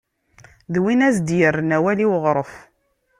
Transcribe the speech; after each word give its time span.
D 0.73 0.75
win 0.83 1.03
ara 1.07 1.15
s-d-yerren 1.17 1.75
awal 1.77 1.99
i 2.05 2.07
uɣref. 2.15 2.51